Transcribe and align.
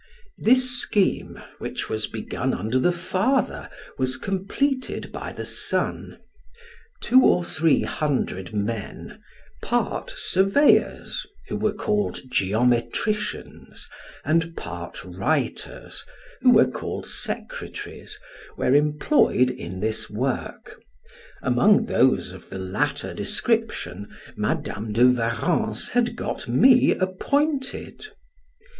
This 0.39 0.67
scheme, 0.81 1.39
which 1.59 1.87
was 1.87 2.07
begun 2.07 2.55
under 2.55 2.79
the 2.79 2.91
father, 2.91 3.69
was 3.99 4.17
completed 4.17 5.11
by 5.11 5.31
the 5.31 5.45
son: 5.45 6.17
two 7.01 7.21
or 7.23 7.45
three 7.45 7.83
hundred 7.83 8.51
men, 8.51 9.21
part 9.61 10.11
surveyors, 10.17 11.27
who 11.49 11.55
were 11.55 11.75
called 11.75 12.19
geometricians, 12.31 13.87
and 14.25 14.57
part 14.57 15.05
writers, 15.05 16.03
who 16.41 16.49
were 16.49 16.67
called 16.67 17.05
secretaries, 17.05 18.17
were 18.57 18.73
employed 18.73 19.51
in 19.51 19.81
this 19.81 20.09
work: 20.09 20.81
among 21.43 21.85
those 21.85 22.31
of 22.31 22.49
the 22.49 22.57
latter 22.57 23.13
description 23.13 24.09
Madam 24.35 24.93
de 24.93 25.05
Warrens 25.05 25.89
had 25.89 26.15
got 26.15 26.47
me 26.47 26.91
appointed. 26.95 28.07